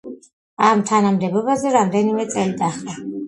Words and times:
ამ 0.69 0.79
თანამდებობაზე 0.91 1.75
რამდენიმე 1.77 2.27
წელი 2.35 2.57
დაჰყო. 2.65 2.97